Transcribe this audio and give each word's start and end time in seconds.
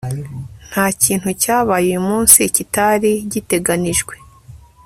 Nta 0.69 0.85
kintu 1.03 1.29
cyabaye 1.41 1.85
uyu 1.89 2.01
munsi 2.09 2.39
kitari 2.55 3.11
giteganijwe 3.31 4.15